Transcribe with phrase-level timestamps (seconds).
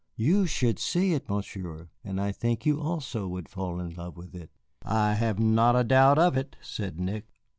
[0.15, 4.33] "You should see it, Monsieur, and I think you also would fall in love with
[4.33, 4.49] it."
[4.83, 7.27] "I have not a doubt of it," said Nick.